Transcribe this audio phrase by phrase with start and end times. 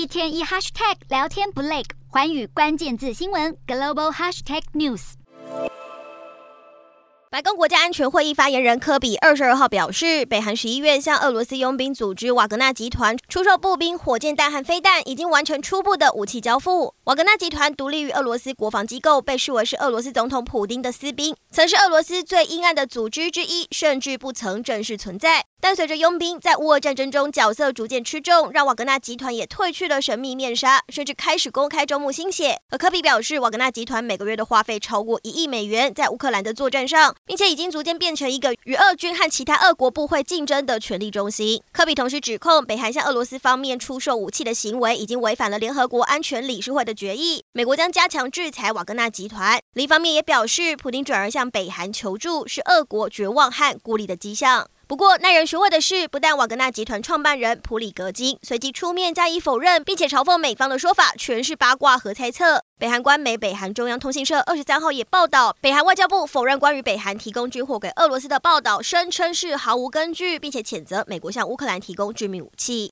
[0.00, 5.12] 一天一 hashtag 聊天不累，环宇关键字新闻 global hashtag news。
[7.30, 16.94] 白宫国家安全会议发言人科比二十二号表示，北韩十一月向俄罗斯佣兵组织瓦格纳集团出售步兵、火箭弹和飞弹，已经完成初步的武器交付。
[17.04, 25.44] 瓦格纳集团独立于俄罗斯国防机构，被视为是俄罗斯总统普丁的私兵，曾是俄罗斯最阴暗的组织之一，甚至不曾正式存在。
[25.60, 32.60] 但随着佣兵在乌俄战争中角色逐渐吃重，让瓦格纳集团也褪去了神秘面纱，甚至开始公开招募新血。
[32.70, 41.62] 而科比表示，瓦格纳集团每个月的花费超过一亿美元在乌克兰的作战上，并且已经逐渐变成一个与俄军和其他俄国部会竞争的权力中心。
[41.72, 49.60] 科比同时指控，北韩向俄罗斯方面出售武器的行为已经违反了联合国安全理事会的决议，美国将加强制裁瓦格纳集团。
[49.74, 54.66] 另一方面也表示，普京转而向北韩求助，是俄国绝望和孤立的迹象。
[54.90, 62.64] 不过，耐人寻味的是，不但瓦格纳集团创办人普里格金随即出面加以否认，并且嘲讽美方的说法全是八卦和猜测。
[62.76, 72.88] 北韩官媒北韩中央通讯社二十三号也报道，北韩外交部否认关于北韩提供军火给俄罗斯的报道，声称是毫无根据，并且谴责美国向乌克兰提供致命武器。